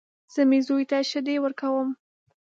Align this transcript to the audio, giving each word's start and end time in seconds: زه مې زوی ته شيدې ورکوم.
زه 0.33 0.41
مې 0.49 0.59
زوی 0.67 0.83
ته 0.89 0.97
شيدې 1.09 1.35
ورکوم. 1.41 1.89